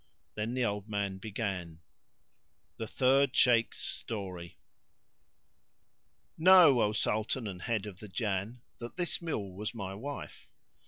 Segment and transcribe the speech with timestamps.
[0.33, 1.79] Then the old man began
[2.77, 4.57] The Third Shaykh's Story.
[6.39, 10.47] Know, O Sultan and head of the Jann, that this mule was my wife.